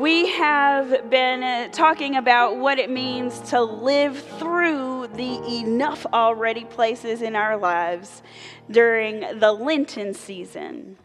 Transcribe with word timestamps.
we 0.00 0.28
have 0.28 1.10
been 1.10 1.42
uh, 1.42 1.68
talking 1.72 2.16
about 2.16 2.56
what 2.56 2.78
it 2.78 2.88
means 2.88 3.38
to 3.50 3.60
live 3.60 4.18
through 4.38 5.06
the 5.08 5.58
enough 5.58 6.06
already 6.14 6.64
places 6.64 7.20
in 7.20 7.36
our 7.36 7.58
lives 7.58 8.22
during 8.70 9.20
the 9.38 9.52
Lenten 9.52 10.14
season. 10.14 10.96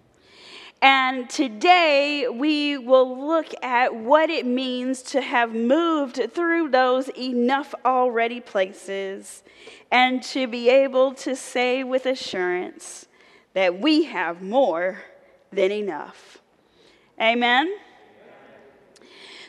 And 0.82 1.30
today 1.30 2.30
we 2.30 2.78
will 2.78 3.28
look 3.28 3.48
at 3.62 3.94
what 3.94 4.30
it 4.30 4.46
means 4.46 5.02
to 5.02 5.20
have 5.20 5.54
moved 5.54 6.32
through 6.32 6.70
those 6.70 7.10
enough 7.18 7.76
already 7.84 8.40
places 8.40 9.44
and 9.92 10.24
to 10.24 10.48
be 10.48 10.70
able 10.70 11.14
to 11.16 11.36
say 11.36 11.84
with 11.84 12.06
assurance 12.06 13.08
that 13.56 13.78
we 13.78 14.06
have 14.06 14.42
more 14.42 15.04
than 15.52 15.74
enough. 15.74 16.38
Amen. 17.20 17.74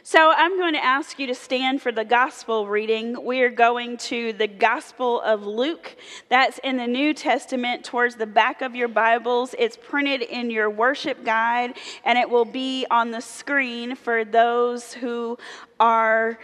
So 0.09 0.31
I'm 0.31 0.57
going 0.57 0.75
to 0.75 0.85
ask 0.85 1.19
you 1.19 1.27
to 1.27 1.35
stand 1.35 1.83
for 1.83 1.91
the 1.91 2.05
gospel 2.05 2.69
reading. 2.69 3.25
We 3.25 3.41
are 3.41 3.51
going 3.51 3.97
to 3.97 4.33
the 4.35 4.47
Gospel 4.47 5.21
of 5.21 5.45
Luke. 5.45 5.97
That's 6.29 6.59
in 6.59 6.77
the 6.77 6.87
New 6.87 7.13
Testament 7.13 7.85
towards 7.85 8.15
the 8.15 8.25
back 8.25 8.63
of 8.63 8.77
your 8.77 8.87
Bibles. 8.87 9.57
It's 9.59 9.77
printed 9.77 10.23
in 10.23 10.49
your 10.49 10.71
worship 10.71 11.25
guide 11.25 11.77
and 12.05 12.17
it 12.17 12.31
will 12.31 12.45
be 12.45 12.87
on 12.89 13.11
the 13.11 13.21
screen 13.21 13.97
for 13.97 14.25
those 14.25 14.95
who 14.95 15.39
are 15.81 16.39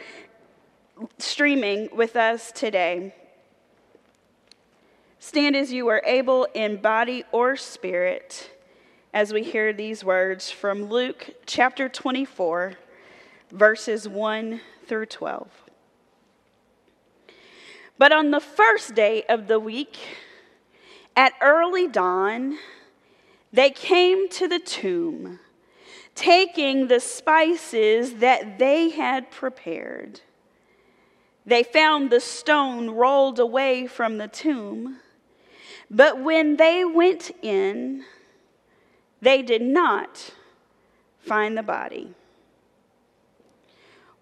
streaming 1.19 1.88
with 1.95 2.16
us 2.16 2.51
today. 2.51 3.15
Stand 5.21 5.55
as 5.55 5.73
you 5.73 5.87
are 5.87 6.02
able 6.05 6.49
in 6.52 6.79
body 6.79 7.23
or 7.30 7.55
spirit 7.57 8.51
as 9.15 9.33
we 9.33 9.45
hear 9.45 9.73
these 9.73 10.02
words 10.02 10.51
from 10.51 10.87
Luke 10.87 11.30
chapter 11.47 11.88
24 11.88 12.77
verses 13.52 14.09
1 14.09 14.61
through 14.87 15.06
12. 15.06 15.48
But 17.99 18.10
on 18.10 18.30
the 18.30 18.40
first 18.40 18.95
day 18.95 19.23
of 19.29 19.46
the 19.46 19.60
week, 19.60 19.99
at 21.15 21.35
early 21.43 21.87
dawn, 21.87 22.59
they 23.52 23.71
came 23.71 24.29
to 24.30 24.49
the 24.49 24.59
tomb, 24.59 25.38
taking 26.15 26.88
the 26.88 26.99
spices 26.99 28.15
that 28.15 28.59
they 28.59 28.88
had 28.88 29.30
prepared. 29.30 30.23
They 31.45 31.62
found 31.62 32.10
the 32.10 32.21
stone 32.21 32.90
rolled 32.90 33.38
away 33.38 33.87
from 33.87 34.16
the 34.16 34.29
tomb, 34.29 34.99
but 35.90 36.18
when 36.18 36.57
they 36.57 36.84
went 36.84 37.30
in, 37.43 38.05
they 39.21 39.43
did 39.43 39.62
not 39.62 40.32
find 41.21 41.57
the 41.57 41.62
body. 41.62 42.15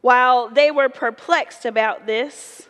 While 0.01 0.49
they 0.49 0.71
were 0.71 0.89
perplexed 0.89 1.65
about 1.67 2.07
this, 2.07 2.69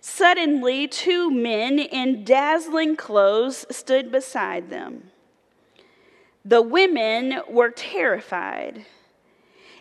suddenly 0.00 0.88
two 0.88 1.30
men 1.30 1.78
in 1.78 2.24
dazzling 2.24 2.96
clothes 2.96 3.66
stood 3.70 4.10
beside 4.10 4.70
them. 4.70 5.10
The 6.44 6.62
women 6.62 7.40
were 7.48 7.70
terrified 7.70 8.86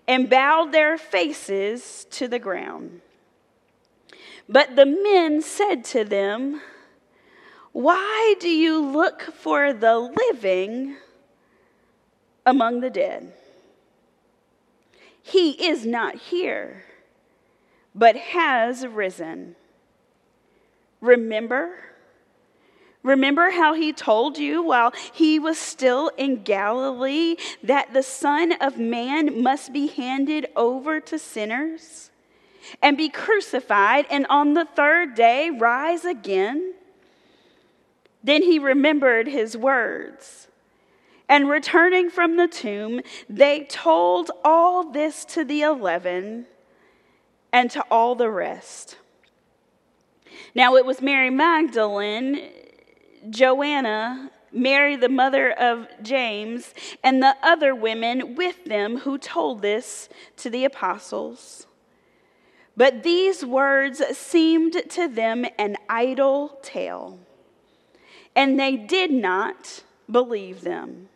and 0.07 0.29
bowed 0.29 0.71
their 0.71 0.97
faces 0.97 2.05
to 2.11 2.27
the 2.27 2.39
ground. 2.39 3.01
But 4.49 4.75
the 4.75 4.85
men 4.85 5.41
said 5.41 5.85
to 5.85 6.03
them, 6.03 6.61
Why 7.71 8.35
do 8.39 8.49
you 8.49 8.79
look 8.79 9.21
for 9.21 9.71
the 9.71 9.97
living 9.97 10.97
among 12.45 12.81
the 12.81 12.89
dead? 12.89 13.33
He 15.23 15.51
is 15.67 15.85
not 15.85 16.15
here, 16.15 16.83
but 17.93 18.15
has 18.15 18.85
risen. 18.85 19.55
Remember? 20.99 21.75
Remember 23.03 23.49
how 23.49 23.73
he 23.73 23.93
told 23.93 24.37
you 24.37 24.61
while 24.61 24.93
he 25.13 25.39
was 25.39 25.57
still 25.57 26.09
in 26.17 26.43
Galilee 26.43 27.35
that 27.63 27.93
the 27.93 28.03
Son 28.03 28.51
of 28.53 28.77
Man 28.77 29.41
must 29.41 29.73
be 29.73 29.87
handed 29.87 30.47
over 30.55 30.99
to 30.99 31.17
sinners 31.17 32.11
and 32.81 32.95
be 32.95 33.09
crucified 33.09 34.05
and 34.11 34.27
on 34.29 34.53
the 34.53 34.65
third 34.65 35.15
day 35.15 35.49
rise 35.49 36.05
again? 36.05 36.75
Then 38.23 38.43
he 38.43 38.59
remembered 38.59 39.27
his 39.27 39.57
words 39.57 40.47
and 41.31 41.49
returning 41.49 42.09
from 42.09 42.35
the 42.35 42.47
tomb, 42.47 42.99
they 43.29 43.63
told 43.63 44.29
all 44.43 44.91
this 44.91 45.23
to 45.23 45.45
the 45.45 45.61
eleven 45.61 46.45
and 47.53 47.71
to 47.71 47.81
all 47.89 48.15
the 48.15 48.29
rest. 48.29 48.97
Now 50.53 50.75
it 50.75 50.85
was 50.85 51.01
Mary 51.01 51.29
Magdalene, 51.29 52.49
Joanna, 53.29 54.29
Mary, 54.51 54.97
the 54.97 55.07
mother 55.07 55.53
of 55.53 55.87
James, 56.01 56.73
and 57.01 57.23
the 57.23 57.37
other 57.41 57.73
women 57.73 58.35
with 58.35 58.65
them 58.65 58.97
who 58.97 59.17
told 59.17 59.61
this 59.61 60.09
to 60.35 60.49
the 60.49 60.65
apostles. 60.65 61.65
But 62.75 63.03
these 63.03 63.45
words 63.45 64.05
seemed 64.17 64.83
to 64.89 65.07
them 65.07 65.45
an 65.57 65.77
idle 65.87 66.59
tale, 66.61 67.19
and 68.35 68.59
they 68.59 68.75
did 68.75 69.11
not 69.11 69.83
believe 70.09 70.61
them. 70.61 71.07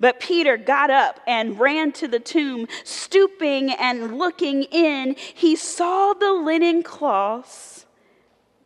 But 0.00 0.20
Peter 0.20 0.56
got 0.56 0.90
up 0.90 1.20
and 1.26 1.58
ran 1.58 1.92
to 1.92 2.08
the 2.08 2.20
tomb. 2.20 2.66
Stooping 2.84 3.70
and 3.72 4.18
looking 4.18 4.64
in, 4.64 5.16
he 5.34 5.56
saw 5.56 6.12
the 6.12 6.32
linen 6.32 6.82
cloths 6.82 7.86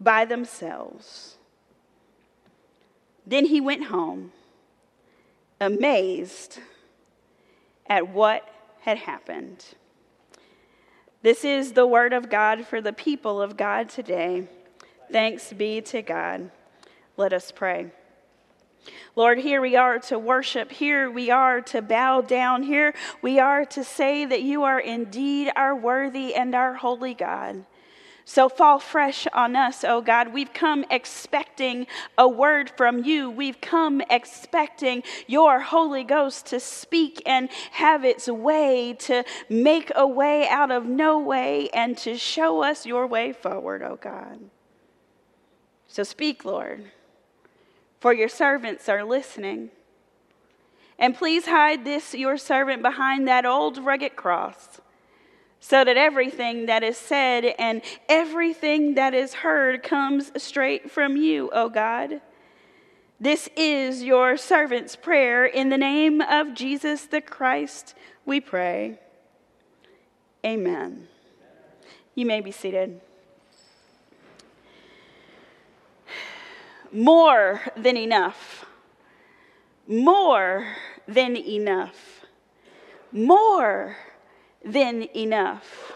by 0.01 0.25
themselves. 0.25 1.37
Then 3.27 3.47
he 3.47 3.61
went 3.61 3.85
home, 3.85 4.33
amazed 5.61 6.59
at 7.87 8.09
what 8.09 8.49
had 8.81 8.99
happened. 8.99 9.65
This 11.23 11.45
is 11.45 11.73
the 11.73 11.87
word 11.87 12.13
of 12.13 12.29
God 12.29 12.67
for 12.67 12.81
the 12.81 12.93
people 12.93 13.41
of 13.41 13.57
God 13.57 13.89
today. 13.89 14.49
Thanks 15.11 15.53
be 15.53 15.81
to 15.83 16.03
God. 16.03 16.51
Let 17.17 17.33
us 17.33 17.53
pray. 17.53 17.93
Lord, 19.15 19.39
here 19.39 19.61
we 19.61 19.77
are 19.77 19.99
to 19.99 20.19
worship. 20.19 20.73
Here 20.73 21.11
we 21.11 21.31
are 21.31 21.61
to 21.61 21.83
bow 21.83 22.23
down. 22.23 22.63
Here 22.63 22.95
we 23.21 23.39
are 23.39 23.65
to 23.67 23.85
say 23.85 24.25
that 24.25 24.43
you 24.43 24.65
are 24.65 24.81
indeed 24.81 25.51
our 25.55 25.77
worthy 25.77 26.35
and 26.35 26.55
our 26.55 26.75
holy 26.75 27.15
God. 27.15 27.65
So 28.25 28.49
fall 28.49 28.79
fresh 28.79 29.27
on 29.35 29.57
us, 29.57 29.85
oh 29.85 30.01
God. 30.01 30.33
We've 30.33 30.53
come 30.53 30.85
expecting 30.91 31.87
a 32.17 32.29
word 32.29 32.71
from 32.77 33.05
you. 33.05 33.31
We've 33.31 33.61
come 33.61 34.01
expecting 34.09 35.03
your 35.27 35.61
Holy 35.61 36.05
Ghost 36.05 36.47
to 36.47 36.61
speak 36.61 37.21
and 37.27 37.51
have 37.73 38.05
its 38.05 38.29
way, 38.29 38.95
to 39.01 39.25
make 39.51 39.91
a 39.95 40.07
way 40.07 40.49
out 40.49 40.71
of 40.71 40.87
no 40.87 41.19
way, 41.19 41.69
and 41.71 41.99
to 41.99 42.17
show 42.17 42.63
us 42.63 42.87
your 42.87 43.07
way 43.07 43.33
forward, 43.33 43.83
oh 43.83 43.99
God. 44.01 44.39
So 45.89 46.05
speak, 46.05 46.45
Lord 46.45 46.85
for 48.03 48.13
your 48.13 48.29
servants 48.29 48.89
are 48.89 49.05
listening. 49.05 49.71
And 50.99 51.15
please 51.15 51.47
hide 51.47 51.85
this, 51.85 52.15
your 52.15 52.37
servant, 52.37 52.83
behind 52.83 53.29
that 53.29 53.47
old 53.47 53.79
rugged 53.79 54.17
cross, 54.17 54.81
so 55.61 55.85
that 55.85 55.97
everything 55.97 56.67
that 56.67 56.83
is 56.83 56.97
said 56.97 57.45
and 57.61 57.81
everything 58.09 58.97
that 58.97 59.15
is 59.15 59.35
heard 59.35 59.85
comes 59.85 60.33
straight 60.43 60.91
from 60.91 61.17
you, 61.17 61.49
O 61.53 61.69
God. 61.69 62.21
This 63.21 63.49
is 63.57 64.03
your 64.03 64.37
servant's 64.37 64.97
prayer. 64.97 65.47
In 65.47 65.69
the 65.69 65.79
name 65.79 66.21
of 66.21 66.55
Jesus 66.55 67.07
the 67.07 67.21
Christ, 67.21 67.95
we 68.27 68.41
pray. 68.41 68.99
Amen. 70.45 71.07
You 72.17 72.27
may 72.27 72.41
be 72.41 72.51
seated. 72.51 73.01
More 76.93 77.61
than 77.77 77.97
enough. 77.97 78.67
More 79.87 80.67
than 81.09 81.37
enough. 81.37 82.25
More 83.13 83.97
than 84.65 85.03
enough. 85.17 85.93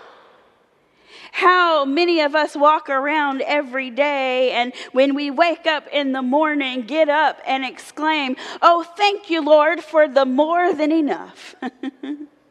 How 1.33 1.85
many 1.85 2.21
of 2.21 2.35
us 2.35 2.57
walk 2.57 2.89
around 2.89 3.43
every 3.43 3.91
day 3.91 4.53
and 4.53 4.73
when 4.93 5.15
we 5.15 5.31
wake 5.31 5.67
up 5.67 5.87
in 5.93 6.13
the 6.13 6.23
morning, 6.23 6.83
get 6.83 7.09
up 7.09 7.41
and 7.47 7.65
exclaim, 7.65 8.37
Oh, 8.63 8.83
thank 8.83 9.29
you, 9.29 9.45
Lord, 9.45 9.83
for 9.83 10.09
the 10.09 10.25
more 10.25 10.73
than 10.73 10.91
enough. 10.91 11.55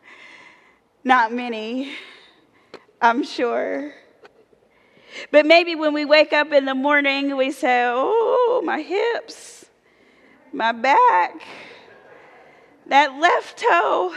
Not 1.04 1.34
many, 1.34 1.94
I'm 3.02 3.24
sure. 3.24 3.94
But 5.32 5.46
maybe 5.46 5.76
when 5.76 5.94
we 5.94 6.06
wake 6.06 6.34
up 6.34 6.52
in 6.52 6.66
the 6.66 6.76
morning, 6.76 7.36
we 7.38 7.52
say, 7.52 7.84
Oh, 7.86 8.62
my 8.64 8.82
hips, 8.82 9.66
my 10.54 10.72
back, 10.72 11.42
that 12.88 13.20
left 13.20 13.58
toe. 13.58 14.14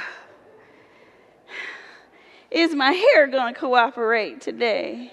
Is 2.51 2.75
my 2.75 2.93
hair 2.93 3.27
going 3.27 3.53
to 3.53 3.61
cooperate 3.61 4.41
today? 4.41 5.13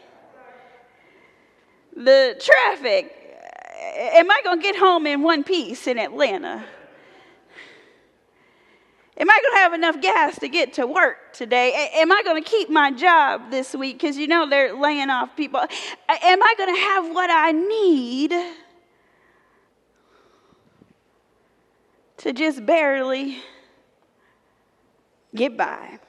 The 1.96 2.42
traffic. 2.42 3.12
Am 3.98 4.30
I 4.32 4.42
going 4.44 4.60
to 4.60 4.64
get 4.64 4.78
home 4.78 5.06
in 5.06 5.22
one 5.22 5.44
piece 5.44 5.88
in 5.88 5.98
Atlanta? 5.98 6.66
Am 9.18 9.30
I 9.30 9.40
going 9.42 9.54
to 9.54 9.60
have 9.60 9.74
enough 9.74 10.02
gas 10.02 10.40
to 10.40 10.50
get 10.50 10.74
to 10.74 10.86
work 10.86 11.32
today? 11.32 11.90
Am 11.94 12.12
I 12.12 12.22
going 12.24 12.44
to 12.44 12.50
keep 12.50 12.70
my 12.70 12.92
job 12.92 13.50
this 13.50 13.74
week? 13.74 14.00
Because 14.00 14.18
you 14.18 14.28
know 14.28 14.50
they're 14.50 14.76
laying 14.76 15.10
off 15.10 15.38
people. 15.38 15.62
Am 15.62 16.44
I 16.44 16.54
going 16.58 16.76
to 16.76 16.82
have 16.82 17.14
what 17.14 17.30
I 17.30 17.52
need 17.54 18.34
to 22.18 22.34
just 22.34 22.66
barely 22.66 23.38
get 25.34 25.56
by? 25.56 26.00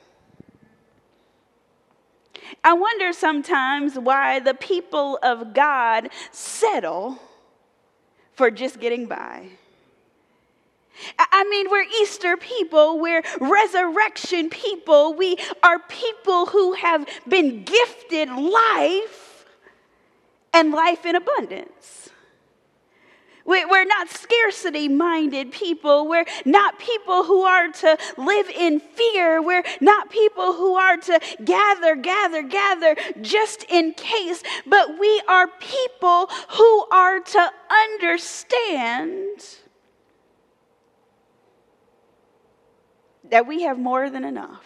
I 2.65 2.73
wonder 2.73 3.13
sometimes 3.13 3.97
why 3.97 4.41
the 4.41 4.55
people 4.55 5.21
of 5.23 5.55
God 5.55 6.09
settle 6.33 7.21
for 8.33 8.51
just 8.51 8.81
getting 8.81 9.07
by. 9.07 9.51
I 11.19 11.45
mean, 11.51 11.71
we're 11.71 11.87
Easter 12.03 12.37
people, 12.37 12.99
we're 12.99 13.23
resurrection 13.41 14.51
people, 14.51 15.15
we 15.15 15.37
are 15.63 15.79
people 15.89 16.47
who 16.47 16.73
have 16.75 17.07
been 17.29 17.65
gifted 17.65 18.29
life 18.29 19.45
and 20.53 20.73
life 20.73 21.05
in 21.05 21.17
abundance. 21.17 22.11
We're 23.47 23.85
not 23.85 24.11
scarcity 24.11 24.89
minded 24.89 25.53
people. 25.53 26.09
We're 26.09 26.27
not 26.45 26.81
people 26.81 27.23
who 27.23 27.43
are 27.43 27.71
to 27.71 27.97
live 28.17 28.49
in 28.49 28.81
fear. 28.81 29.41
We're 29.41 29.63
not 29.81 30.11
people 30.11 30.53
who 30.55 30.75
are 30.75 30.97
to 30.97 31.21
gather, 31.45 31.95
gather, 31.95 32.43
gather 32.43 32.97
just 33.21 33.65
in 33.69 33.93
case. 33.93 34.43
But 34.67 34.99
we 34.99 35.23
are 35.29 35.47
people 35.61 36.29
who 36.51 36.87
are 36.91 37.21
to 37.21 37.53
understand 37.71 39.43
that 43.31 43.47
we 43.47 43.63
have 43.63 43.79
more 43.79 44.11
than 44.11 44.25
enough. 44.25 44.65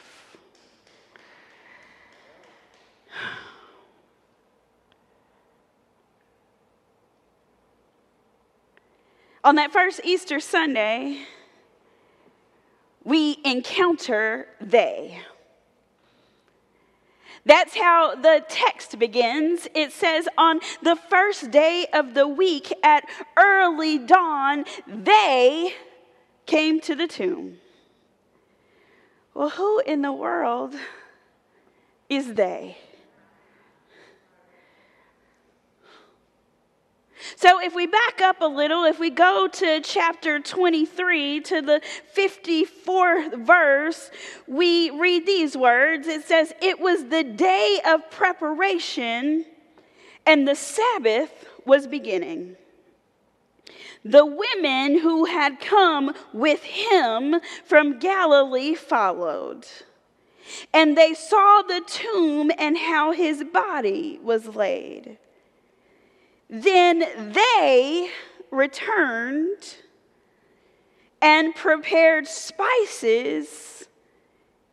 On 9.43 9.55
that 9.55 9.73
first 9.73 10.03
Easter 10.05 10.39
Sunday, 10.39 11.23
we 13.05 13.39
encounter 13.45 14.47
they. 14.61 15.19
That's 17.47 17.75
how 17.75 18.17
the 18.17 18.45
text 18.49 18.99
begins. 18.99 19.67
It 19.75 19.93
says, 19.93 20.29
On 20.37 20.61
the 20.83 20.95
first 20.95 21.51
day 21.51 21.87
of 21.93 22.13
the 22.13 22.29
week 22.29 22.71
at 22.83 23.09
early 23.37 23.99
dawn, 23.99 24.67
they 24.87 25.75
came 26.45 26.81
to 26.83 26.95
the 26.95 27.07
tomb. 27.07 27.59
Well, 29.41 29.49
who 29.49 29.81
in 29.87 30.03
the 30.03 30.13
world 30.13 30.75
is 32.11 32.35
they? 32.35 32.77
So, 37.37 37.59
if 37.59 37.75
we 37.75 37.87
back 37.87 38.21
up 38.21 38.43
a 38.43 38.47
little, 38.47 38.85
if 38.85 39.01
we 39.01 39.09
go 39.09 39.49
to 39.51 39.81
chapter 39.81 40.41
23, 40.41 41.41
to 41.41 41.63
the 41.63 41.81
54th 42.15 43.47
verse, 43.47 44.11
we 44.47 44.91
read 44.91 45.25
these 45.25 45.57
words. 45.57 46.07
It 46.07 46.25
says, 46.25 46.53
It 46.61 46.79
was 46.79 47.07
the 47.07 47.25
day 47.25 47.81
of 47.87 48.11
preparation, 48.11 49.47
and 50.27 50.47
the 50.47 50.55
Sabbath 50.55 51.47
was 51.65 51.87
beginning 51.87 52.57
the 54.05 54.25
women 54.25 54.99
who 54.99 55.27
had 55.27 55.61
come 55.61 56.15
with 56.33 56.63
him 56.63 57.37
from 57.65 57.99
Galilee 57.99 58.75
followed. 58.75 59.67
And 60.73 60.97
they 60.97 61.15
saw 61.15 61.63
the 61.63 61.83
tomb 61.87 62.51
and 62.59 62.77
how 62.77 63.13
his 63.13 63.45
body 63.45 64.19
was 64.23 64.55
laid. 64.55 65.19
Then 66.49 67.05
they 67.33 68.11
returned 68.51 69.77
and 71.23 71.55
prepared 71.55 72.27
spices 72.27 73.87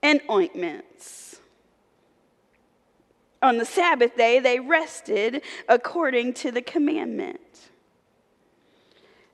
and 0.01 0.21
ointments. 0.29 1.39
On 3.41 3.57
the 3.57 3.65
Sabbath 3.65 4.15
day, 4.17 4.39
they 4.39 4.59
rested 4.59 5.43
according 5.69 6.33
to 6.35 6.51
the 6.51 6.61
commandment. 6.61 7.39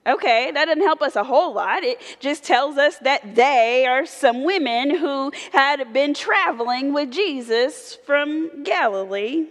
Okay, 0.06 0.52
that 0.52 0.66
doesn't 0.66 0.84
help 0.84 1.02
us 1.02 1.16
a 1.16 1.24
whole 1.24 1.54
lot. 1.54 1.84
It 1.84 2.00
just 2.20 2.44
tells 2.44 2.78
us 2.78 2.98
that 3.00 3.36
they 3.36 3.86
are 3.86 4.06
some 4.06 4.44
women 4.44 4.98
who 4.98 5.32
had 5.54 5.94
been 5.94 6.14
traveling 6.14 6.92
with 6.94 7.10
Jesus 7.10 7.96
from 8.06 8.64
Galilee. 8.64 9.48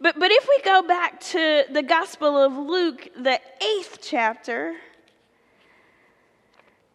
But, 0.00 0.18
but 0.18 0.32
if 0.32 0.48
we 0.48 0.60
go 0.64 0.82
back 0.82 1.20
to 1.20 1.64
the 1.70 1.82
Gospel 1.82 2.36
of 2.36 2.52
Luke, 2.52 3.08
the 3.16 3.40
eighth 3.62 4.00
chapter, 4.02 4.74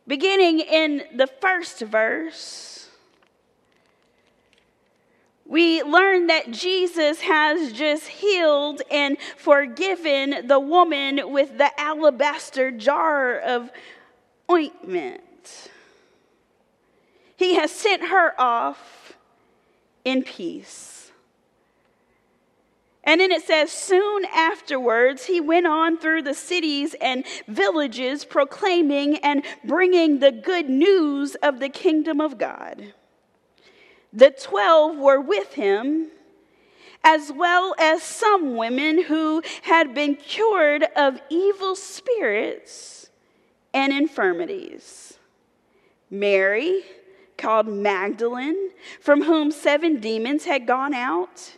beginning 0.05 0.59
in 0.59 1.03
the 1.15 1.27
first 1.27 1.79
verse, 1.79 2.78
we 5.49 5.81
learn 5.81 6.27
that 6.27 6.51
Jesus 6.51 7.21
has 7.21 7.73
just 7.73 8.07
healed 8.07 8.83
and 8.91 9.17
forgiven 9.35 10.47
the 10.47 10.59
woman 10.59 11.31
with 11.31 11.57
the 11.57 11.71
alabaster 11.79 12.69
jar 12.69 13.39
of 13.39 13.71
ointment. 14.49 15.71
He 17.35 17.55
has 17.55 17.71
sent 17.71 18.09
her 18.09 18.39
off 18.39 19.17
in 20.05 20.21
peace. 20.23 21.11
And 23.03 23.19
then 23.19 23.31
it 23.31 23.41
says, 23.41 23.71
soon 23.71 24.25
afterwards, 24.25 25.25
he 25.25 25.41
went 25.41 25.65
on 25.65 25.97
through 25.97 26.21
the 26.21 26.35
cities 26.35 26.95
and 27.01 27.25
villages, 27.47 28.23
proclaiming 28.23 29.17
and 29.17 29.43
bringing 29.63 30.19
the 30.19 30.31
good 30.31 30.69
news 30.69 31.33
of 31.41 31.59
the 31.59 31.69
kingdom 31.69 32.21
of 32.21 32.37
God. 32.37 32.93
The 34.11 34.31
twelve 34.31 34.97
were 34.97 35.21
with 35.21 35.53
him, 35.53 36.07
as 37.03 37.31
well 37.31 37.75
as 37.79 38.01
some 38.03 38.55
women 38.57 39.03
who 39.03 39.41
had 39.63 39.93
been 39.93 40.15
cured 40.15 40.83
of 40.95 41.21
evil 41.29 41.75
spirits 41.75 43.09
and 43.73 43.93
infirmities. 43.93 45.17
Mary, 46.09 46.83
called 47.37 47.67
Magdalene, 47.67 48.71
from 48.99 49.23
whom 49.23 49.51
seven 49.51 49.99
demons 49.99 50.45
had 50.45 50.65
gone 50.65 50.93
out, 50.93 51.55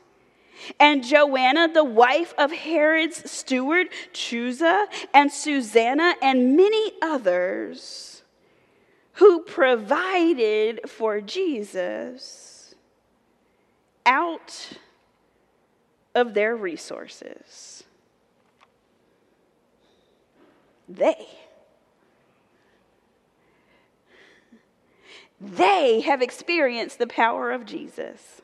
and 0.80 1.04
Joanna, 1.04 1.70
the 1.74 1.84
wife 1.84 2.34
of 2.38 2.52
Herod's 2.52 3.32
steward, 3.32 3.88
Chuza, 4.14 4.86
and 5.14 5.32
Susanna, 5.32 6.16
and 6.22 6.56
many 6.56 6.94
others 7.02 8.21
who 9.22 9.44
provided 9.44 10.90
for 10.90 11.22
Jesus 11.22 12.74
out 14.04 14.80
of 16.16 16.34
their 16.34 16.56
resources. 16.56 17.84
They. 20.90 21.28
They 25.40 26.02
have 26.02 26.24
experienced 26.24 26.98
the 26.98 27.06
power 27.06 27.52
of 27.52 27.68
Jesus. 27.68 28.41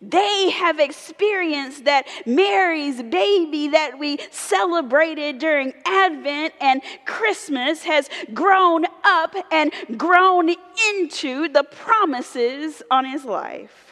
They 0.00 0.50
have 0.50 0.78
experienced 0.80 1.84
that 1.84 2.06
Mary's 2.26 3.02
baby 3.02 3.68
that 3.68 3.98
we 3.98 4.18
celebrated 4.30 5.38
during 5.38 5.72
Advent 5.84 6.54
and 6.60 6.82
Christmas 7.06 7.84
has 7.84 8.08
grown 8.32 8.84
up 9.04 9.34
and 9.50 9.72
grown 9.96 10.50
into 10.90 11.48
the 11.48 11.64
promises 11.64 12.82
on 12.90 13.04
his 13.04 13.24
life. 13.24 13.83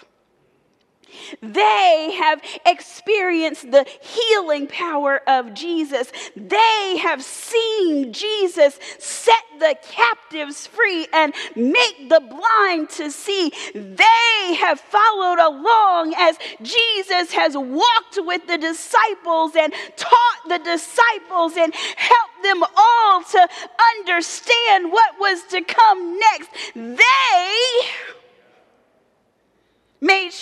They 1.40 2.14
have 2.18 2.42
experienced 2.66 3.70
the 3.70 3.86
healing 4.00 4.66
power 4.66 5.20
of 5.28 5.54
Jesus. 5.54 6.12
They 6.36 6.96
have 7.00 7.22
seen 7.22 8.12
Jesus 8.12 8.78
set 8.98 9.42
the 9.58 9.76
captives 9.82 10.66
free 10.66 11.06
and 11.12 11.32
make 11.54 12.08
the 12.08 12.20
blind 12.20 12.90
to 12.90 13.10
see. 13.10 13.52
They 13.74 14.54
have 14.54 14.80
followed 14.80 15.38
along 15.38 16.14
as 16.18 16.36
Jesus 16.62 17.32
has 17.32 17.56
walked 17.56 18.18
with 18.18 18.46
the 18.46 18.58
disciples 18.58 19.52
and 19.56 19.72
taught 19.96 20.48
the 20.48 20.58
disciples 20.58 21.56
and 21.56 21.74
helped 21.74 22.42
them 22.42 22.62
all 22.76 23.22
to 23.22 23.48
understand 23.96 24.90
what 24.90 25.18
was 25.20 25.42
to 25.44 25.62
come 25.62 26.18
next. 26.18 26.50
They 26.74 27.52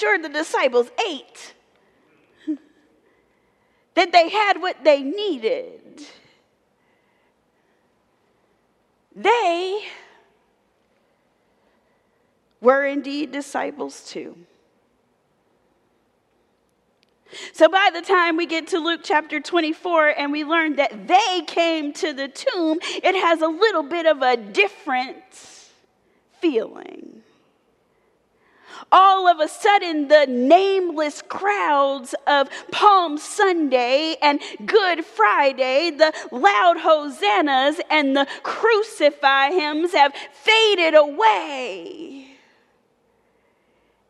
sure 0.01 0.19
the 0.19 0.29
disciples 0.29 0.91
ate, 1.07 1.55
that 3.95 4.13
they 4.13 4.29
had 4.29 4.61
what 4.61 4.83
they 4.83 5.03
needed. 5.03 6.03
They 9.15 9.85
were 12.61 12.85
indeed 12.87 13.33
disciples 13.33 14.09
too. 14.09 14.37
So 17.53 17.69
by 17.69 17.91
the 17.93 18.03
time 18.03 18.37
we 18.37 18.47
get 18.47 18.69
to 18.69 18.79
Luke 18.79 19.03
chapter 19.05 19.39
24 19.41 20.19
and 20.19 20.33
we 20.33 20.45
learn 20.45 20.77
that 20.77 21.07
they 21.07 21.43
came 21.47 21.93
to 21.95 22.13
the 22.13 22.27
tomb, 22.27 22.79
it 22.83 23.15
has 23.15 23.41
a 23.41 23.47
little 23.47 23.85
bit 23.85 24.07
of 24.07 24.21
a 24.23 24.37
different 24.37 25.23
feeling. 26.41 27.23
All 28.93 29.29
of 29.29 29.41
a 29.41 29.49
sudden, 29.49 30.09
the 30.09 30.27
nameless 30.29 31.23
crowds 31.23 32.15
of 32.27 32.49
Palm 32.71 33.19
Sunday 33.19 34.17
and 34.23 34.41
Good 34.65 35.05
Friday, 35.05 35.91
the 35.91 36.13
loud 36.33 36.79
hosannas 36.79 37.81
and 37.91 38.17
the 38.17 38.27
crucify 38.43 39.51
hymns 39.51 39.93
have 39.93 40.13
faded 40.33 40.95
away. 40.95 42.27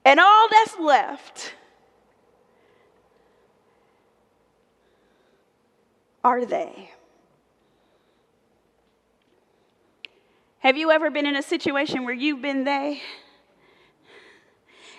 And 0.05 0.19
all 0.19 0.49
that's 0.51 0.79
left 0.79 1.55
are 6.25 6.45
they? 6.45 6.91
Have 10.61 10.77
you 10.77 10.91
ever 10.91 11.11
been 11.11 11.27
in 11.27 11.37
a 11.37 11.43
situation 11.43 12.05
where 12.05 12.15
you've 12.15 12.43
been 12.43 12.65
they? 12.65 13.01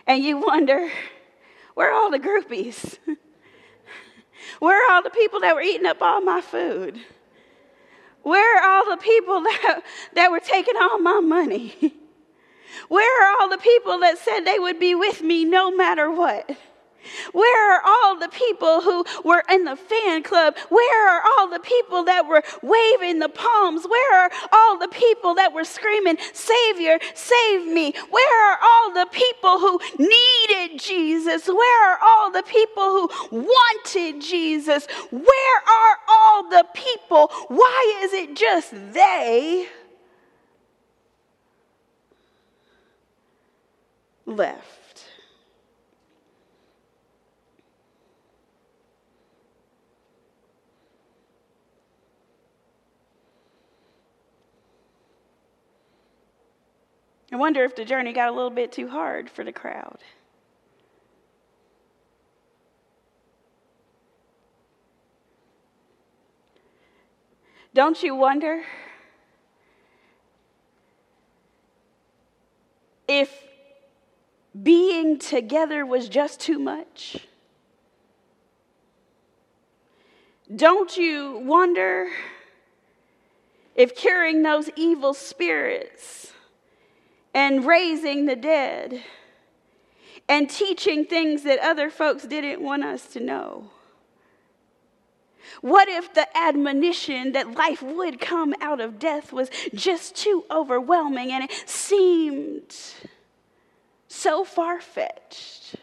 And 0.07 0.23
you 0.23 0.37
wonder, 0.37 0.89
where 1.73 1.91
are 1.91 1.93
all 1.93 2.11
the 2.11 2.19
groupies? 2.19 2.97
Where 4.59 4.85
are 4.85 4.95
all 4.95 5.01
the 5.01 5.09
people 5.09 5.39
that 5.41 5.55
were 5.55 5.61
eating 5.61 5.85
up 5.85 6.01
all 6.01 6.21
my 6.21 6.41
food? 6.41 6.99
Where 8.23 8.59
are 8.59 8.77
all 8.77 8.89
the 8.91 9.01
people 9.01 9.41
that, 9.43 9.81
that 10.13 10.31
were 10.31 10.39
taking 10.39 10.75
all 10.79 10.99
my 10.99 11.19
money? 11.19 11.95
Where 12.87 13.23
are 13.23 13.41
all 13.41 13.49
the 13.49 13.57
people 13.57 13.99
that 13.99 14.17
said 14.17 14.41
they 14.41 14.59
would 14.59 14.79
be 14.79 14.95
with 14.95 15.21
me 15.21 15.45
no 15.45 15.71
matter 15.75 16.11
what? 16.11 16.49
Where 17.33 17.75
are 17.75 17.81
all 17.85 18.10
people 18.31 18.81
who 18.81 19.05
were 19.23 19.43
in 19.49 19.63
the 19.65 19.75
fan 19.75 20.23
club? 20.23 20.55
Where 20.69 21.09
are 21.09 21.21
all 21.37 21.49
the 21.49 21.59
people 21.59 22.03
that 22.05 22.27
were 22.27 22.43
waving 22.61 23.19
the 23.19 23.29
palms? 23.29 23.85
Where 23.85 24.25
are 24.25 24.31
all 24.51 24.77
the 24.77 24.87
people 24.87 25.35
that 25.35 25.53
were 25.53 25.63
screaming, 25.63 26.17
Savior, 26.33 26.99
save 27.13 27.67
me? 27.67 27.93
Where 28.09 28.51
are 28.51 28.57
all 28.61 28.93
the 28.93 29.07
people 29.11 29.59
who 29.59 29.79
needed 29.97 30.79
Jesus? 30.79 31.47
Where 31.47 31.91
are 31.91 31.99
all 32.03 32.31
the 32.31 32.43
people 32.43 32.83
who 32.83 33.09
wanted 33.31 34.21
Jesus? 34.21 34.87
Where 35.11 35.57
are 35.57 35.97
all 36.09 36.49
the 36.49 36.65
people? 36.73 37.31
Why 37.47 38.01
is 38.03 38.13
it 38.13 38.35
just 38.35 38.71
they 38.93 39.67
left? 44.25 44.80
I 57.31 57.37
wonder 57.37 57.63
if 57.63 57.75
the 57.75 57.85
journey 57.85 58.11
got 58.11 58.29
a 58.29 58.31
little 58.31 58.49
bit 58.49 58.71
too 58.71 58.89
hard 58.89 59.29
for 59.29 59.43
the 59.43 59.53
crowd. 59.53 59.99
Don't 67.73 68.03
you 68.03 68.15
wonder 68.15 68.63
if 73.07 73.33
being 74.61 75.17
together 75.17 75.85
was 75.85 76.09
just 76.09 76.41
too 76.41 76.59
much? 76.59 77.25
Don't 80.53 80.97
you 80.97 81.41
wonder 81.45 82.09
if 83.73 83.95
curing 83.95 84.43
those 84.43 84.69
evil 84.75 85.13
spirits 85.13 86.33
and 87.33 87.65
raising 87.65 88.25
the 88.25 88.35
dead 88.35 89.01
and 90.27 90.49
teaching 90.49 91.05
things 91.05 91.43
that 91.43 91.59
other 91.59 91.89
folks 91.89 92.23
didn't 92.23 92.61
want 92.61 92.83
us 92.83 93.07
to 93.07 93.19
know? 93.19 93.69
What 95.59 95.89
if 95.89 96.13
the 96.13 96.25
admonition 96.37 97.33
that 97.33 97.55
life 97.55 97.81
would 97.81 98.19
come 98.19 98.55
out 98.61 98.79
of 98.79 98.99
death 98.99 99.33
was 99.33 99.49
just 99.73 100.15
too 100.15 100.45
overwhelming 100.49 101.31
and 101.31 101.43
it 101.43 101.51
seemed 101.65 102.75
so 104.07 104.43
far 104.43 104.79
fetched 104.79 105.75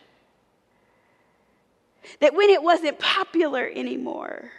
that 2.20 2.34
when 2.34 2.50
it 2.50 2.62
wasn't 2.62 2.98
popular 2.98 3.70
anymore, 3.74 4.50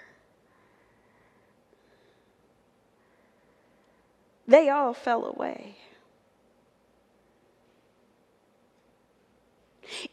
they 4.47 4.69
all 4.69 4.93
fell 4.93 5.25
away? 5.25 5.77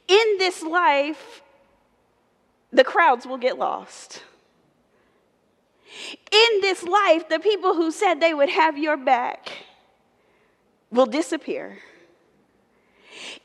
In 0.08 0.38
this 0.38 0.62
life, 0.62 1.42
the 2.72 2.84
crowds 2.84 3.26
will 3.26 3.38
get 3.38 3.58
lost. 3.58 4.22
In 6.30 6.60
this 6.60 6.82
life, 6.82 7.28
the 7.28 7.38
people 7.38 7.74
who 7.74 7.90
said 7.90 8.20
they 8.20 8.34
would 8.34 8.50
have 8.50 8.76
your 8.76 8.96
back 8.96 9.52
will 10.90 11.06
disappear. 11.06 11.78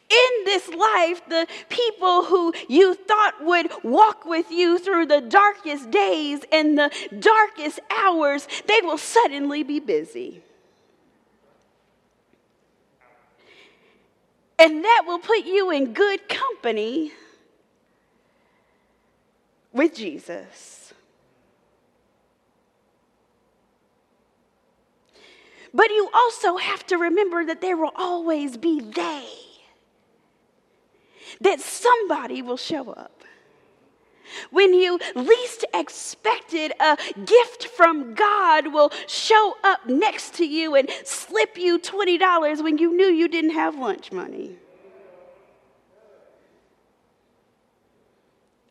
In 0.09 0.45
this 0.45 0.67
life, 0.67 1.21
the 1.29 1.47
people 1.69 2.25
who 2.25 2.53
you 2.67 2.95
thought 2.95 3.35
would 3.41 3.71
walk 3.83 4.25
with 4.25 4.51
you 4.51 4.77
through 4.77 5.05
the 5.05 5.21
darkest 5.21 5.89
days 5.89 6.41
and 6.51 6.77
the 6.77 6.91
darkest 7.17 7.79
hours, 7.89 8.47
they 8.67 8.81
will 8.83 8.97
suddenly 8.97 9.63
be 9.63 9.79
busy. 9.79 10.43
And 14.61 14.85
that 14.85 15.05
will 15.07 15.17
put 15.17 15.43
you 15.43 15.71
in 15.71 15.91
good 15.91 16.29
company 16.29 17.11
with 19.73 19.95
Jesus. 19.95 20.93
But 25.73 25.89
you 25.89 26.11
also 26.13 26.57
have 26.57 26.85
to 26.87 26.97
remember 26.97 27.43
that 27.43 27.61
there 27.61 27.75
will 27.75 27.93
always 27.95 28.55
be 28.55 28.79
they, 28.81 29.27
that 31.39 31.59
somebody 31.59 32.43
will 32.43 32.57
show 32.57 32.91
up. 32.91 33.20
When 34.51 34.73
you 34.73 34.99
least 35.15 35.65
expected, 35.73 36.73
a 36.79 36.97
gift 37.25 37.67
from 37.67 38.13
God 38.13 38.73
will 38.73 38.91
show 39.07 39.57
up 39.63 39.87
next 39.87 40.33
to 40.35 40.45
you 40.45 40.75
and 40.75 40.89
slip 41.03 41.57
you 41.57 41.79
$20 41.79 42.63
when 42.63 42.77
you 42.77 42.95
knew 42.95 43.07
you 43.07 43.27
didn't 43.27 43.51
have 43.51 43.75
lunch 43.77 44.11
money. 44.11 44.57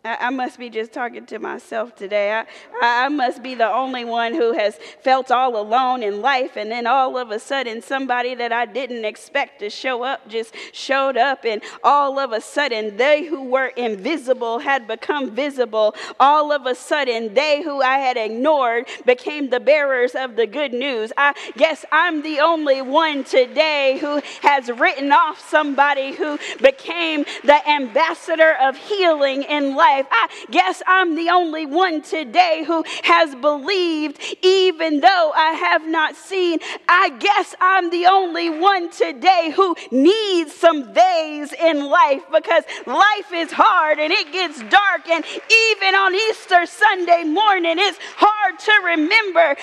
I, 0.03 0.31
must 0.31 0.59
be 0.59 0.71
just 0.71 0.93
talking 0.93 1.27
to 1.27 1.39
myself 1.39 1.95
today. 1.95 2.33
I, 2.33 2.47
I 2.81 3.09
must 3.11 3.43
be 3.43 3.55
the 3.55 3.71
only 3.71 4.07
one 4.07 4.33
who 4.33 4.55
has 4.55 4.79
felt 5.03 5.31
all 5.31 5.61
alone 5.61 6.03
in 6.03 6.23
life, 6.23 6.57
and 6.57 6.71
then 6.71 6.87
all 6.87 7.19
of 7.19 7.31
a 7.31 7.39
sudden, 7.39 7.83
somebody 7.83 8.35
that 8.35 8.51
I 8.51 8.65
didn't 8.65 9.05
expect 9.05 9.59
to 9.59 9.69
show 9.69 10.03
up 10.03 10.27
just 10.27 10.55
showed 10.73 11.19
up, 11.19 11.45
and 11.45 11.61
all 11.85 12.19
of 12.19 12.33
a 12.33 12.41
sudden, 12.41 12.97
they 12.97 13.27
who 13.27 13.43
were 13.43 13.67
invisible 13.67 14.61
had 14.61 14.87
become 14.87 15.33
visible. 15.33 15.95
All 16.19 16.51
of 16.51 16.65
a 16.65 16.75
sudden, 16.75 17.35
they 17.35 17.63
who 17.63 17.83
I 17.83 17.99
had 17.99 18.17
ignored 18.17 18.87
became 19.05 19.51
the 19.51 19.61
bearers 19.61 20.15
of 20.15 20.35
the 20.35 20.47
good 20.47 20.73
news. 20.73 21.13
I 21.19 21.35
guess 21.59 21.85
I'm 21.93 22.23
the 22.23 22.41
only 22.41 22.81
one 22.81 23.23
today 23.23 23.99
who 24.01 24.23
has 24.41 24.71
written 24.71 25.13
off 25.13 25.47
somebody 25.47 26.13
who 26.13 26.39
became 26.63 27.27
the 27.45 27.69
ambassador 27.69 28.55
of 28.63 28.79
healing 28.79 29.43
in 29.43 29.77
life 29.77 29.90
life. 29.91 30.07
I 30.11 30.29
guess 30.51 30.83
I'm 30.87 31.15
the 31.15 31.31
only 31.31 31.67
one 31.67 32.03
today 32.03 32.65
who 32.67 32.85
has 33.05 33.35
believed, 33.35 34.21
even 34.43 35.01
though 35.01 35.33
I 35.35 35.53
have 35.53 35.87
not 35.87 36.17
seen. 36.17 36.59
I 36.89 37.11
guess 37.11 37.55
I'm 37.61 37.91
the 37.91 38.07
only 38.07 38.51
one 38.51 38.91
today 38.91 39.53
who 39.55 39.75
needs 39.91 40.53
some 40.53 40.93
days 40.93 41.53
in 41.53 41.87
life 41.87 42.23
because 42.33 42.65
life 42.87 43.33
is 43.33 43.53
hard 43.53 43.99
and 43.99 44.13
it 44.13 44.33
gets 44.33 44.59
dark. 44.61 45.09
And 45.09 45.25
even 45.69 45.95
on 45.95 46.15
Easter 46.15 46.67
Sunday 46.67 47.25
morning, 47.25 47.77
it's 47.79 47.99
hard 48.17 48.59
to 48.59 48.73
remember. 48.85 49.57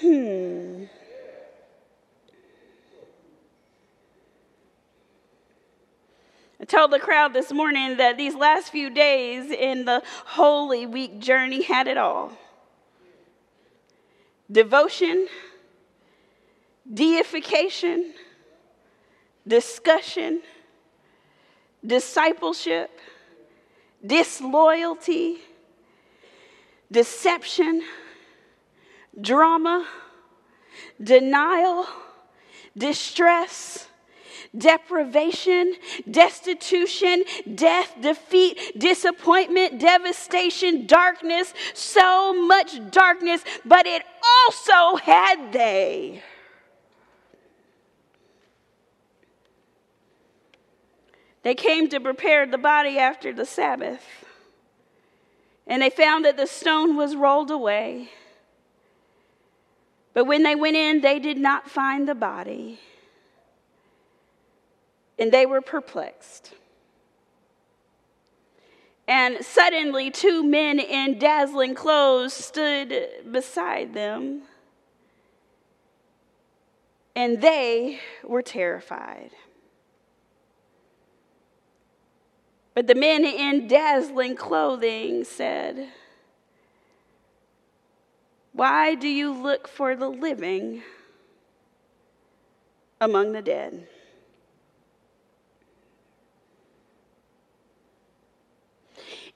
Hmm. 0.00 0.97
Told 6.68 6.90
the 6.90 6.98
crowd 6.98 7.32
this 7.32 7.50
morning 7.50 7.96
that 7.96 8.16
these 8.18 8.34
last 8.34 8.70
few 8.70 8.90
days 8.90 9.50
in 9.50 9.86
the 9.86 10.02
Holy 10.26 10.86
Week 10.86 11.18
journey 11.18 11.62
had 11.62 11.88
it 11.88 11.96
all. 11.96 12.32
Devotion, 14.50 15.28
deification, 16.92 18.12
discussion, 19.46 20.42
discipleship, 21.84 22.90
disloyalty, 24.04 25.38
deception, 26.92 27.82
drama, 29.20 29.86
denial, 31.02 31.86
distress 32.76 33.87
deprivation, 34.58 35.74
destitution, 36.10 37.24
death, 37.54 37.94
defeat, 38.00 38.58
disappointment, 38.76 39.78
devastation, 39.80 40.86
darkness, 40.86 41.54
so 41.74 42.34
much 42.46 42.90
darkness, 42.90 43.42
but 43.64 43.86
it 43.86 44.02
also 44.22 44.96
had 44.96 45.52
they. 45.52 46.22
They 51.42 51.54
came 51.54 51.88
to 51.88 52.00
prepare 52.00 52.46
the 52.46 52.58
body 52.58 52.98
after 52.98 53.32
the 53.32 53.46
Sabbath, 53.46 54.04
and 55.66 55.80
they 55.80 55.90
found 55.90 56.24
that 56.24 56.36
the 56.36 56.46
stone 56.46 56.96
was 56.96 57.14
rolled 57.16 57.50
away. 57.50 58.10
But 60.14 60.24
when 60.24 60.42
they 60.42 60.56
went 60.56 60.76
in, 60.76 61.00
they 61.00 61.20
did 61.20 61.38
not 61.38 61.70
find 61.70 62.08
the 62.08 62.14
body 62.14 62.80
and 65.18 65.32
they 65.32 65.46
were 65.46 65.60
perplexed. 65.60 66.52
And 69.08 69.44
suddenly, 69.44 70.10
two 70.10 70.42
men 70.44 70.78
in 70.78 71.18
dazzling 71.18 71.74
clothes 71.74 72.34
stood 72.34 73.08
beside 73.30 73.94
them, 73.94 74.42
and 77.16 77.40
they 77.40 78.00
were 78.22 78.42
terrified. 78.42 79.30
But 82.74 82.86
the 82.86 82.94
men 82.94 83.24
in 83.24 83.66
dazzling 83.66 84.36
clothing 84.36 85.24
said, 85.24 85.88
Why 88.52 88.94
do 88.94 89.08
you 89.08 89.32
look 89.32 89.66
for 89.66 89.96
the 89.96 90.08
living 90.08 90.82
among 93.00 93.32
the 93.32 93.42
dead? 93.42 93.88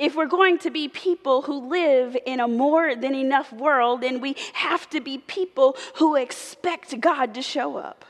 If 0.02 0.16
we're 0.16 0.26
going 0.26 0.58
to 0.58 0.70
be 0.70 0.88
people 0.88 1.42
who 1.42 1.68
live 1.68 2.16
in 2.26 2.40
a 2.40 2.48
more 2.48 2.96
than 2.96 3.14
enough 3.14 3.52
world, 3.52 4.00
then 4.00 4.20
we 4.20 4.34
have 4.54 4.90
to 4.90 5.00
be 5.00 5.18
people 5.18 5.76
who 5.94 6.16
expect 6.16 7.00
God 7.00 7.32
to 7.34 7.40
show 7.40 7.76
up. 7.76 8.04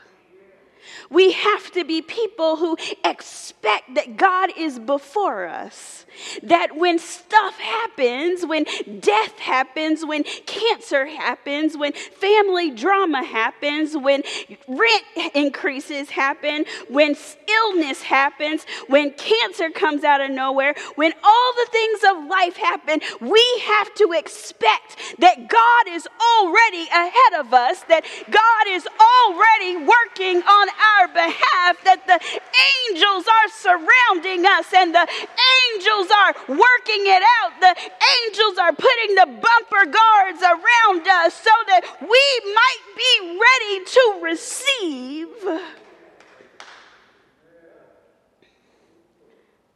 We 1.09 1.31
have 1.31 1.71
to 1.71 1.83
be 1.83 2.01
people 2.01 2.57
who 2.57 2.77
expect 3.03 3.95
that 3.95 4.17
God 4.17 4.51
is 4.57 4.79
before 4.79 5.47
us. 5.47 6.05
That 6.43 6.75
when 6.75 6.99
stuff 6.99 7.57
happens, 7.59 8.45
when 8.45 8.65
death 8.99 9.39
happens, 9.39 10.05
when 10.05 10.23
cancer 10.45 11.07
happens, 11.07 11.75
when 11.75 11.93
family 11.93 12.69
drama 12.71 13.23
happens, 13.23 13.97
when 13.97 14.21
rent 14.67 15.03
increases 15.33 16.11
happen, 16.11 16.65
when 16.89 17.15
illness 17.49 18.03
happens, 18.03 18.65
when 18.87 19.11
cancer 19.13 19.69
comes 19.71 20.03
out 20.03 20.21
of 20.21 20.29
nowhere, 20.29 20.75
when 20.95 21.13
all 21.23 21.53
the 21.55 21.71
things 21.71 22.01
of 22.03 22.25
life 22.27 22.57
happen, 22.57 23.01
we 23.19 23.43
have 23.65 23.93
to 23.95 24.13
expect 24.13 24.97
that 25.19 25.49
God 25.49 25.87
is 25.89 26.07
already 26.39 26.87
ahead 26.89 27.39
of 27.39 27.53
us, 27.53 27.81
that 27.83 28.05
God 28.29 28.67
is 28.67 28.87
already 28.87 29.77
working 29.77 30.43
on 30.43 30.67
our 30.91 31.07
behalf, 31.07 31.77
that 31.83 32.05
the 32.07 32.19
angels 32.19 33.25
are 33.27 33.49
surrounding 33.49 34.45
us 34.45 34.67
and 34.75 34.93
the 34.93 35.07
angels 35.07 36.09
are 36.11 36.33
working 36.47 37.03
it 37.07 37.23
out. 37.41 37.51
The 37.59 37.75
angels 38.23 38.57
are 38.57 38.73
putting 38.73 39.15
the 39.15 39.27
bumper 39.27 39.85
guards 39.91 40.41
around 40.41 41.07
us 41.07 41.33
so 41.33 41.55
that 41.67 41.83
we 42.01 42.25
might 42.53 42.83
be 42.95 43.39
ready 43.39 43.85
to 43.85 44.19
receive 44.21 45.27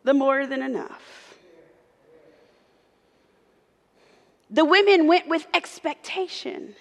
the 0.03 0.13
more 0.13 0.47
than 0.47 0.61
enough. 0.61 1.35
The 4.49 4.63
women 4.63 5.07
went 5.07 5.27
with 5.27 5.45
expectation. 5.53 6.75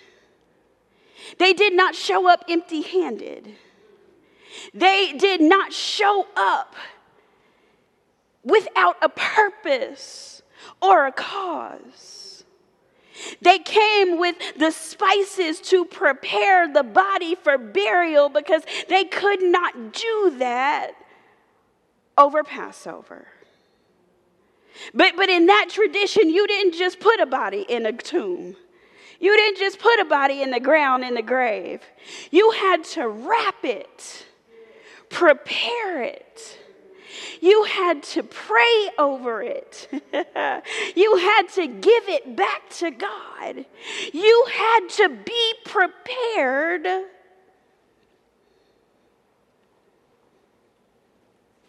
They 1.38 1.52
did 1.52 1.72
not 1.72 1.96
show 1.96 2.28
up 2.28 2.44
empty 2.48 2.82
handed. 2.82 3.56
They 4.74 5.14
did 5.18 5.40
not 5.40 5.72
show 5.72 6.26
up 6.36 6.74
without 8.44 8.96
a 9.02 9.08
purpose 9.08 10.42
or 10.80 11.06
a 11.06 11.12
cause. 11.12 12.44
They 13.40 13.58
came 13.58 14.18
with 14.18 14.36
the 14.56 14.70
spices 14.70 15.60
to 15.62 15.84
prepare 15.84 16.72
the 16.72 16.82
body 16.82 17.34
for 17.34 17.56
burial 17.56 18.28
because 18.28 18.62
they 18.88 19.04
could 19.04 19.42
not 19.42 19.92
do 19.92 20.34
that 20.38 20.92
over 22.18 22.44
Passover. 22.44 23.26
But, 24.92 25.14
but 25.16 25.28
in 25.28 25.46
that 25.46 25.68
tradition, 25.70 26.28
you 26.28 26.46
didn't 26.46 26.74
just 26.74 27.00
put 27.00 27.20
a 27.20 27.26
body 27.26 27.64
in 27.68 27.86
a 27.86 27.92
tomb. 27.92 28.56
You 29.18 29.34
didn't 29.34 29.58
just 29.58 29.78
put 29.78 29.98
a 29.98 30.04
body 30.04 30.42
in 30.42 30.50
the 30.50 30.60
ground 30.60 31.02
in 31.02 31.14
the 31.14 31.22
grave. 31.22 31.80
You 32.30 32.50
had 32.50 32.84
to 32.84 33.08
wrap 33.08 33.64
it 33.64 34.26
prepare 35.08 36.02
it. 36.02 36.58
You 37.40 37.64
had 37.64 38.02
to 38.04 38.22
pray 38.22 38.90
over 38.98 39.42
it. 39.42 39.88
you 40.96 41.16
had 41.16 41.48
to 41.54 41.66
give 41.66 42.08
it 42.08 42.36
back 42.36 42.68
to 42.78 42.90
God. 42.90 43.64
You 44.12 44.46
had 44.52 44.88
to 44.96 45.08
be 45.08 45.54
prepared 45.64 46.86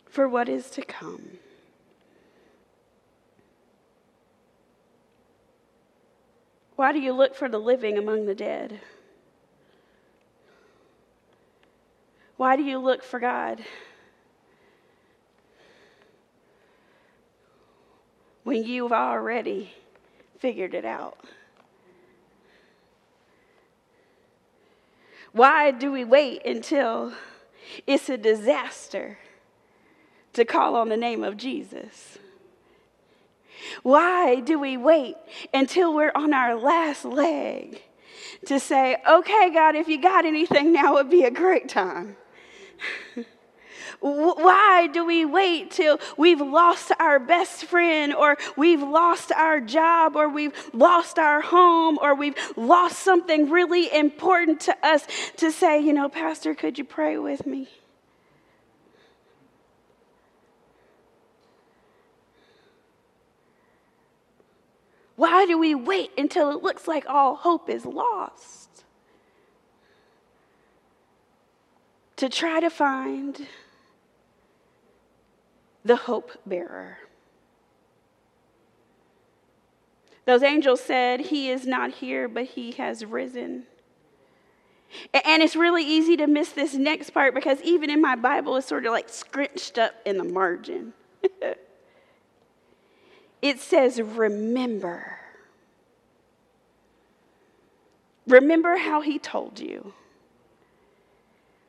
for 0.09 0.27
what 0.27 0.49
is 0.49 0.69
to 0.71 0.81
come. 0.81 1.37
Why 6.75 6.91
do 6.91 6.99
you 6.99 7.13
look 7.13 7.35
for 7.35 7.49
the 7.49 7.59
living 7.59 7.97
among 7.97 8.25
the 8.25 8.35
dead? 8.35 8.79
Why 12.37 12.55
do 12.55 12.63
you 12.63 12.77
look 12.77 13.03
for 13.03 13.19
God? 13.19 13.63
When 18.43 18.63
you've 18.63 18.93
already 18.93 19.73
figured 20.39 20.73
it 20.73 20.85
out. 20.85 21.17
Why 25.33 25.71
do 25.71 25.91
we 25.91 26.03
wait 26.03 26.45
until 26.45 27.13
it's 27.85 28.09
a 28.09 28.17
disaster 28.17 29.17
to 30.33 30.45
call 30.45 30.75
on 30.75 30.89
the 30.89 30.97
name 30.97 31.23
of 31.23 31.37
Jesus? 31.37 32.17
Why 33.83 34.39
do 34.39 34.59
we 34.59 34.77
wait 34.77 35.15
until 35.53 35.93
we're 35.93 36.11
on 36.15 36.33
our 36.33 36.55
last 36.55 37.03
leg 37.03 37.81
to 38.45 38.59
say, 38.59 38.97
okay, 39.07 39.51
God, 39.53 39.75
if 39.75 39.87
you 39.87 40.01
got 40.01 40.25
anything 40.25 40.71
now 40.71 40.93
would 40.93 41.09
be 41.09 41.23
a 41.23 41.31
great 41.31 41.67
time? 41.67 42.15
Why 43.99 44.87
do 44.91 45.05
we 45.05 45.25
wait 45.25 45.71
till 45.71 45.99
we've 46.17 46.41
lost 46.41 46.91
our 46.99 47.19
best 47.19 47.65
friend, 47.65 48.13
or 48.13 48.37
we've 48.55 48.81
lost 48.81 49.31
our 49.31 49.59
job, 49.59 50.15
or 50.15 50.29
we've 50.29 50.53
lost 50.73 51.17
our 51.17 51.41
home, 51.41 51.97
or 52.01 52.13
we've 52.13 52.35
lost 52.55 52.99
something 52.99 53.49
really 53.49 53.93
important 53.93 54.61
to 54.61 54.77
us 54.85 55.07
to 55.37 55.51
say, 55.51 55.79
you 55.81 55.93
know, 55.93 56.09
Pastor, 56.09 56.53
could 56.53 56.77
you 56.77 56.83
pray 56.83 57.17
with 57.17 57.45
me? 57.45 57.67
Why 65.15 65.47
do 65.47 65.57
we 65.57 65.73
wait 65.73 66.11
until 66.15 66.51
it 66.51 66.61
looks 66.61 66.87
like 66.87 67.09
all 67.09 67.35
hope 67.35 67.69
is 67.69 67.85
lost? 67.85 68.67
to 72.17 72.27
try 72.27 72.59
to 72.59 72.69
find 72.69 73.47
the 75.87 75.95
hope 75.95 76.31
bearer. 76.45 76.97
Those 80.25 80.43
angels 80.43 80.81
said, 80.81 81.21
He 81.21 81.49
is 81.49 81.65
not 81.65 81.91
here, 81.91 82.27
but 82.27 82.43
He 82.45 82.73
has 82.73 83.05
risen. 83.05 83.63
And 85.13 85.41
it's 85.41 85.55
really 85.55 85.83
easy 85.83 86.17
to 86.17 86.27
miss 86.27 86.51
this 86.51 86.73
next 86.73 87.11
part 87.11 87.33
because 87.33 87.61
even 87.61 87.89
in 87.89 88.01
my 88.01 88.15
Bible, 88.15 88.55
it's 88.57 88.67
sort 88.67 88.85
of 88.85 88.91
like 88.91 89.09
scrunched 89.09 89.77
up 89.77 89.93
in 90.05 90.17
the 90.17 90.23
margin. 90.23 90.93
it 93.41 93.59
says, 93.59 94.01
Remember. 94.01 95.19
Remember 98.27 98.75
how 98.75 98.99
he 98.99 99.17
told 99.17 99.61
you 99.61 99.93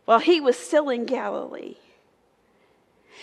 while 0.04 0.18
he 0.18 0.40
was 0.40 0.56
still 0.56 0.88
in 0.88 1.06
Galilee 1.06 1.76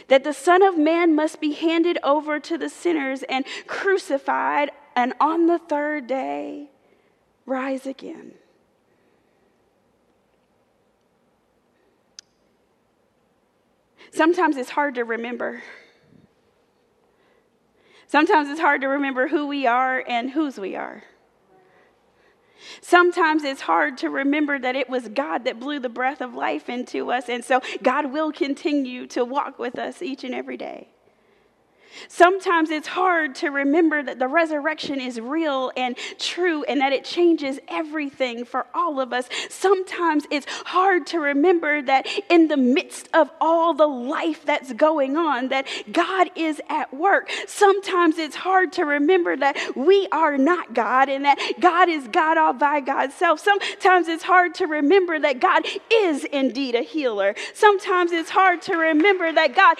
that 0.08 0.24
the 0.24 0.34
Son 0.34 0.62
of 0.62 0.78
Man 0.78 1.16
must 1.16 1.40
be 1.40 1.54
handed 1.54 1.98
over 2.04 2.40
to 2.40 2.58
the 2.58 2.70
sinners 2.70 3.24
and 3.24 3.46
crucified, 3.68 4.72
and 4.96 5.14
on 5.20 5.48
the 5.48 5.60
third 5.60 6.08
day 6.08 6.70
rise 7.46 7.86
again. 7.86 8.34
Sometimes 14.12 14.56
it's 14.56 14.70
hard 14.70 14.96
to 14.96 15.04
remember. 15.04 15.62
Sometimes 18.08 18.50
it's 18.50 18.62
hard 18.62 18.82
to 18.82 18.88
remember 18.88 19.28
who 19.28 19.48
we 19.48 19.68
are 19.68 20.04
and 20.08 20.30
whose 20.30 20.58
we 20.58 20.76
are. 20.76 21.04
Sometimes 22.82 23.44
it's 23.44 23.62
hard 23.62 23.98
to 24.00 24.10
remember 24.10 24.60
that 24.60 24.76
it 24.76 24.90
was 24.90 25.08
God 25.10 25.46
that 25.46 25.60
blew 25.60 25.80
the 25.80 25.90
breath 25.90 26.22
of 26.22 26.34
life 26.34 26.70
into 26.70 27.12
us, 27.12 27.30
and 27.30 27.44
so 27.44 27.62
God 27.84 28.12
will 28.12 28.32
continue 28.32 29.08
to 29.08 29.26
walk 29.26 29.60
with 29.60 29.78
us 29.78 30.02
each 30.02 30.24
and 30.24 30.34
every 30.34 30.58
day. 30.58 30.90
Sometimes 32.08 32.70
it's 32.70 32.88
hard 32.88 33.36
to 33.36 33.50
remember 33.50 34.04
that 34.04 34.20
the 34.20 34.28
resurrection 34.28 35.00
is 35.00 35.20
real 35.20 35.72
and 35.76 35.98
true 36.20 36.64
and 36.64 36.82
that 36.82 36.94
it 36.94 37.04
changes 37.04 37.60
everything 37.68 38.46
for 38.46 38.66
all 38.74 39.00
of 39.00 39.14
us. 39.14 39.30
Sometimes 39.50 40.26
it's 40.32 40.46
hard 40.66 41.08
to 41.08 41.20
remember 41.20 41.82
that 41.82 42.08
in 42.30 42.48
the 42.48 42.58
midst 42.58 43.10
of 43.14 43.30
all 43.40 43.74
the 43.74 43.88
life 43.88 44.46
that's 44.46 44.74
going 44.74 45.18
on 45.18 45.50
that 45.50 45.68
God 45.92 46.30
is 46.36 46.62
at 46.70 46.94
work. 46.94 47.30
Sometimes 47.48 48.18
it's 48.18 48.36
hard 48.36 48.74
to 48.74 48.86
remember 48.86 49.36
that 49.38 49.58
we 49.76 50.08
are 50.12 50.38
not 50.38 50.74
God 50.74 51.10
and 51.10 51.26
that 51.26 51.40
God 51.60 51.90
is 51.90 52.08
God 52.08 52.38
all 52.38 52.54
by 52.54 52.80
God's 52.80 53.14
self. 53.14 53.40
Sometimes 53.40 54.08
it's 54.08 54.24
hard 54.24 54.54
to 54.56 54.66
remember 54.66 55.20
that 55.20 55.40
God 55.40 55.66
is 55.92 56.24
indeed 56.26 56.76
a 56.76 56.82
healer. 56.82 57.36
Sometimes 57.54 58.12
it's 58.12 58.30
hard 58.30 58.62
to 58.64 58.76
remember 58.76 59.32
that 59.32 59.56
God 59.56 59.78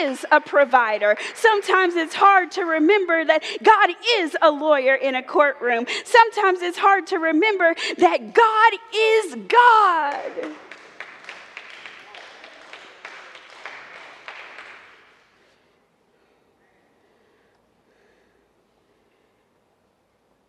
is 0.00 0.24
a 0.30 0.40
provider. 0.40 1.16
Some 1.34 1.57
Sometimes 1.60 1.96
it's 1.96 2.14
hard 2.14 2.52
to 2.52 2.62
remember 2.62 3.24
that 3.24 3.42
God 3.64 3.90
is 4.18 4.36
a 4.40 4.48
lawyer 4.48 4.94
in 4.94 5.16
a 5.16 5.22
courtroom. 5.24 5.86
Sometimes 6.04 6.62
it's 6.62 6.78
hard 6.78 7.08
to 7.08 7.18
remember 7.18 7.74
that 7.96 8.32
God 8.32 8.72
is 8.94 9.34
God. 9.48 10.54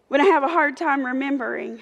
When 0.09 0.21
I 0.21 0.25
have 0.25 0.43
a 0.43 0.47
hard 0.47 0.77
time 0.77 1.03
remembering, 1.03 1.79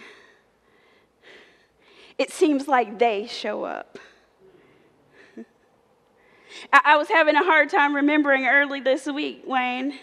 it 2.18 2.32
seems 2.32 2.70
like 2.70 2.98
they 2.98 3.28
show 3.28 3.66
up. 3.66 4.00
I, 6.72 6.98
was 6.98 7.08
having 7.08 7.36
a 7.36 7.44
hard 7.44 7.70
time 7.70 7.96
remembering 7.96 8.46
early 8.46 8.80
this 8.82 9.06
week, 9.06 9.44
Wayne. 9.46 9.94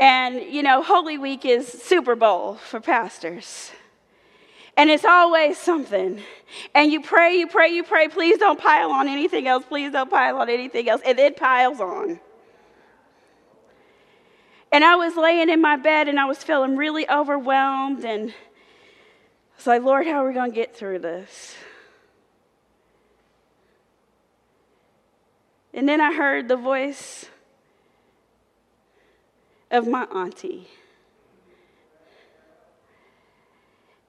And, 0.00 0.42
you 0.42 0.62
know, 0.62 0.82
Holy 0.82 1.18
Week 1.18 1.44
is 1.44 1.66
Super 1.66 2.14
Bowl 2.14 2.54
for 2.54 2.80
pastors. 2.80 3.72
And 4.76 4.90
it's 4.90 5.04
always 5.04 5.58
something. 5.58 6.22
And 6.74 6.92
you 6.92 7.02
pray, 7.02 7.34
you 7.34 7.48
pray, 7.48 7.68
you 7.70 7.82
pray, 7.82 8.08
please 8.08 8.38
don't 8.38 8.60
pile 8.60 8.92
on 8.92 9.08
anything 9.08 9.48
else, 9.48 9.64
please 9.64 9.90
don't 9.92 10.08
pile 10.08 10.36
on 10.36 10.48
anything 10.48 10.88
else. 10.88 11.00
And 11.04 11.18
it 11.18 11.36
piles 11.36 11.80
on. 11.80 12.20
And 14.70 14.84
I 14.84 14.96
was 14.96 15.16
laying 15.16 15.48
in 15.48 15.60
my 15.60 15.76
bed 15.76 16.08
and 16.08 16.20
I 16.20 16.26
was 16.26 16.44
feeling 16.44 16.76
really 16.76 17.08
overwhelmed. 17.08 18.04
And 18.04 18.30
I 18.30 18.34
was 19.56 19.66
like, 19.66 19.82
Lord, 19.82 20.06
how 20.06 20.24
are 20.24 20.28
we 20.28 20.34
going 20.34 20.50
to 20.50 20.54
get 20.54 20.76
through 20.76 21.00
this? 21.00 21.56
And 25.78 25.88
then 25.88 26.00
I 26.00 26.12
heard 26.12 26.48
the 26.48 26.56
voice 26.56 27.26
of 29.70 29.86
my 29.86 30.06
auntie. 30.06 30.66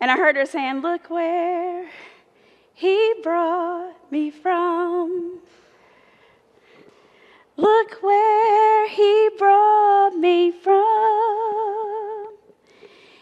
And 0.01 0.09
I 0.09 0.17
heard 0.17 0.35
her 0.35 0.47
saying, 0.47 0.81
Look 0.81 1.11
where 1.11 1.87
he 2.73 3.13
brought 3.21 4.11
me 4.11 4.31
from. 4.31 5.41
Look 7.55 8.01
where 8.01 8.89
he 8.89 9.29
brought 9.37 10.15
me 10.17 10.49
from. 10.49 12.33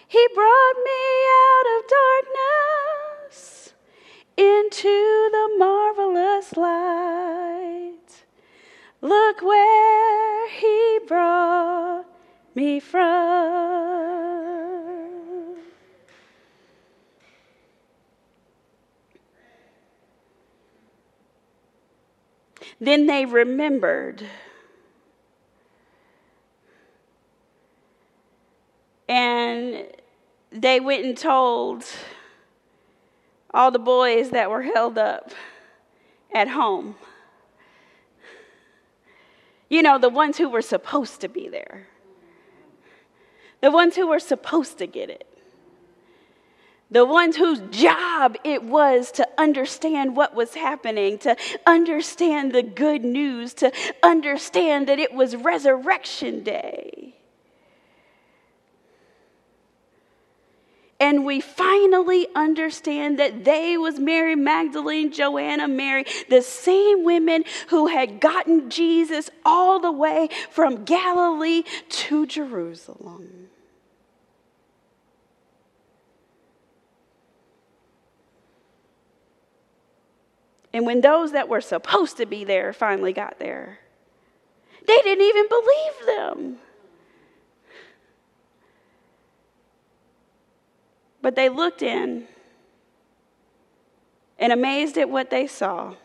He 0.07 0.25
brought 0.33 0.75
me 0.85 1.03
out 1.43 1.65
of 1.75 1.83
darkness 3.27 3.73
into 4.37 5.29
the 5.33 5.55
marvelous 5.57 6.55
light. 6.55 6.86
Look 9.37 9.45
where 9.45 10.49
he 10.49 10.99
brought 11.07 12.05
me 12.55 12.79
from. 12.79 13.07
Then 22.79 23.05
they 23.05 23.25
remembered. 23.25 24.25
And 29.07 29.85
they 30.51 30.79
went 30.79 31.05
and 31.05 31.15
told 31.15 31.85
all 33.53 33.69
the 33.69 33.77
boys 33.77 34.31
that 34.31 34.49
were 34.49 34.63
held 34.63 34.97
up 34.97 35.31
at 36.33 36.47
home. 36.47 36.95
You 39.69 39.81
know, 39.81 39.97
the 39.97 40.09
ones 40.09 40.37
who 40.37 40.49
were 40.49 40.61
supposed 40.61 41.21
to 41.21 41.27
be 41.27 41.49
there, 41.49 41.87
the 43.61 43.71
ones 43.71 43.95
who 43.95 44.07
were 44.07 44.19
supposed 44.19 44.77
to 44.77 44.87
get 44.87 45.09
it, 45.09 45.27
the 46.89 47.03
ones 47.03 47.35
whose 47.35 47.59
job 47.69 48.37
it 48.45 48.63
was 48.63 49.11
to 49.13 49.27
understand 49.37 50.15
what 50.15 50.33
was 50.33 50.53
happening, 50.53 51.17
to 51.19 51.35
understand 51.65 52.53
the 52.53 52.63
good 52.63 53.03
news, 53.03 53.53
to 53.55 53.71
understand 54.01 54.87
that 54.87 54.99
it 54.99 55.13
was 55.13 55.35
resurrection 55.35 56.43
day. 56.43 57.06
And 60.99 61.25
we 61.25 61.41
finally 61.41 62.27
understand 62.33 63.19
that 63.19 63.43
they 63.43 63.77
was 63.77 63.99
Mary 63.99 64.35
Magdalene, 64.35 65.11
Joanna, 65.11 65.67
Mary, 65.67 66.05
the 66.29 66.41
same 66.41 67.03
women 67.03 67.43
who 67.69 67.87
had 67.87 68.19
gotten 68.19 68.69
Jesus 68.69 69.29
all 69.45 69.79
the 69.79 69.91
way 69.91 70.29
from 70.49 70.85
Galilee 70.85 71.63
to 71.89 72.25
Jerusalem. 72.25 73.49
And 80.73 80.85
when 80.85 81.01
those 81.01 81.31
that 81.31 81.47
were 81.47 81.61
supposed 81.61 82.17
to 82.17 82.25
be 82.25 82.43
there 82.43 82.73
finally 82.73 83.13
got 83.13 83.39
there, 83.39 83.79
they 84.85 84.97
didn't 84.97 85.25
even 85.25 85.47
believe 85.47 86.17
them. 86.17 86.57
But 91.27 91.35
they 91.35 91.49
looked 91.49 91.81
in 91.81 92.25
and, 94.39 94.53
amazed 94.53 94.97
at 94.97 95.09
what 95.09 95.29
they 95.29 95.45
saw, 95.45 95.95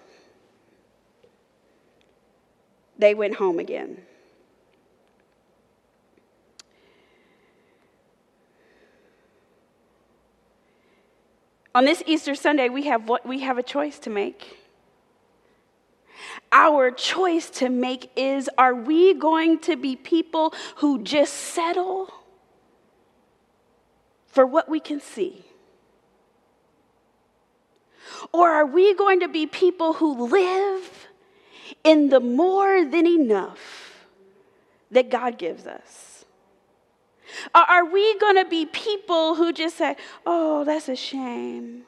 they 2.99 3.15
went 3.15 3.37
home 3.37 3.61
again. 3.61 3.99
On 11.73 11.85
this 11.85 12.03
Easter 12.05 12.35
Sunday, 12.35 12.69
we 12.69 12.87
have 12.87 13.09
what 13.09 13.25
we 13.25 13.43
have 13.43 13.59
a 13.59 13.63
choice 13.63 14.01
to 14.01 14.11
make. 14.11 14.59
Our 16.51 16.91
choice 16.91 17.49
to 17.61 17.69
make 17.69 18.11
is 18.17 18.51
are 18.59 18.75
we 18.75 19.15
going 19.15 19.61
to 19.61 19.77
be 19.77 19.95
people 19.95 20.53
who 20.79 21.01
just 21.05 21.33
settle? 21.33 22.13
For 24.33 24.45
what 24.45 24.69
we 24.69 24.81
can 24.81 25.01
see? 25.01 25.45
Or 28.33 28.51
are 28.51 28.67
we 28.67 28.95
going 28.95 29.21
to 29.21 29.29
be 29.29 29.47
people 29.47 29.93
who 29.95 30.27
live 30.27 31.09
in 31.85 32.09
the 32.09 32.21
more 32.21 32.85
than 32.85 33.07
enough 33.07 34.07
that 34.91 35.11
God 35.11 35.39
gives 35.39 35.67
us? 35.67 36.25
Are 37.55 37.85
we 37.85 38.19
going 38.19 38.37
to 38.37 38.45
be 38.45 38.67
people 38.67 39.37
who 39.37 39.53
just 39.53 39.77
say, 39.77 39.97
oh, 40.27 40.65
that's 40.65 40.89
a 40.89 40.97
shame? 40.97 41.85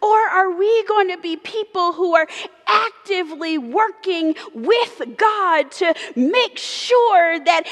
Or 0.00 0.18
are 0.18 0.50
we 0.50 0.84
going 0.84 1.08
to 1.08 1.18
be 1.18 1.36
people 1.36 1.92
who 1.92 2.14
are 2.14 2.26
actively 2.66 3.58
working 3.58 4.34
with 4.54 5.02
God 5.16 5.70
to 5.72 5.94
make 6.16 6.58
sure 6.58 7.38
that 7.44 7.64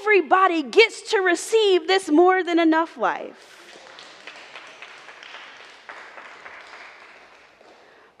everybody 0.00 0.62
gets 0.62 1.10
to 1.10 1.18
receive 1.18 1.86
this 1.86 2.08
more 2.08 2.42
than 2.42 2.58
enough 2.58 2.96
life? 2.96 3.61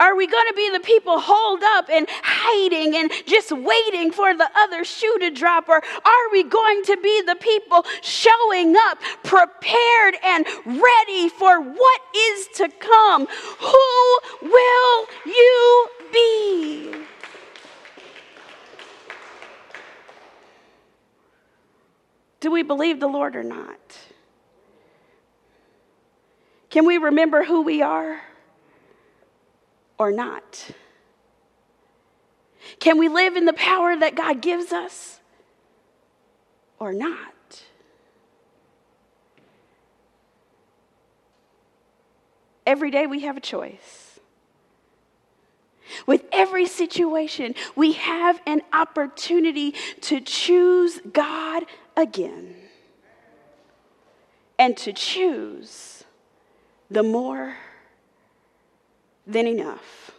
Are 0.02 0.16
we 0.16 0.26
going 0.26 0.48
to 0.48 0.54
be 0.54 0.68
the 0.72 0.80
people 0.80 1.20
holed 1.20 1.62
up 1.62 1.88
and 1.88 2.08
hiding 2.24 2.96
and 2.96 3.12
just 3.24 3.52
waiting 3.52 4.10
for 4.10 4.34
the 4.34 4.50
other 4.56 4.84
shoe 4.84 5.16
to 5.20 5.30
drop? 5.30 5.68
Or 5.68 5.76
are 5.76 6.30
we 6.32 6.42
going 6.42 6.82
to 6.86 6.96
be 6.96 7.22
the 7.24 7.36
people 7.36 7.84
showing 8.02 8.74
up 8.76 8.98
prepared 9.22 10.16
and 10.24 10.44
ready 10.66 11.28
for 11.28 11.60
what 11.60 12.00
is 12.16 12.48
to 12.56 12.68
come? 12.80 13.28
Who 13.60 14.18
will 14.42 15.06
you 15.24 15.88
be? 16.12 16.94
Do 22.40 22.50
we 22.50 22.64
believe 22.64 22.98
the 22.98 23.06
Lord 23.06 23.36
or 23.36 23.44
not? 23.44 24.00
Can 26.70 26.86
we 26.86 26.98
remember 26.98 27.44
who 27.44 27.62
we 27.62 27.82
are? 27.82 28.20
Or 30.02 30.10
not? 30.10 30.66
Can 32.80 32.98
we 32.98 33.08
live 33.08 33.36
in 33.36 33.44
the 33.44 33.52
power 33.52 33.96
that 33.96 34.16
God 34.16 34.42
gives 34.42 34.72
us 34.72 35.20
or 36.80 36.92
not? 36.92 37.62
Every 42.66 42.90
day 42.90 43.06
we 43.06 43.20
have 43.20 43.36
a 43.36 43.40
choice. 43.40 44.18
With 46.06 46.24
every 46.32 46.66
situation, 46.66 47.54
we 47.76 47.92
have 47.92 48.40
an 48.44 48.62
opportunity 48.72 49.74
to 50.02 50.20
choose 50.20 51.00
God 51.12 51.64
again 51.96 52.56
and 54.58 54.76
to 54.78 54.92
choose 54.92 56.02
the 56.90 57.04
more 57.04 57.56
than 59.26 59.46
enough. 59.46 60.10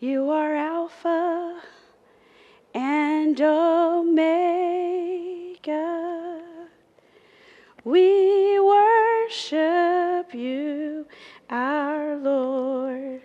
You 0.00 0.30
are 0.30 0.54
Alpha 0.54 1.62
and 2.74 3.40
Omega. 3.40 4.30
We 7.84 8.58
worship 8.60 10.34
you, 10.34 11.06
our 11.48 12.16
Lord. 12.16 13.22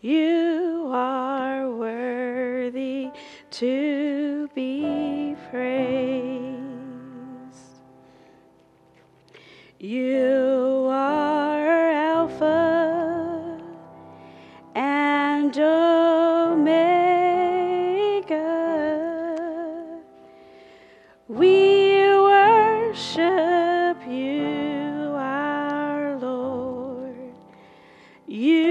You 0.00 0.90
are 0.92 1.70
worthy 1.70 3.10
to 3.52 4.48
be 4.54 5.36
praised. 5.50 5.93
You 9.84 10.88
are 10.90 11.90
Alpha 11.92 13.60
and 14.74 15.54
Omega. 15.58 16.78
We 21.28 21.98
worship 22.08 23.98
you, 24.08 25.12
our 25.18 26.16
Lord. 26.16 27.34
You 28.26 28.63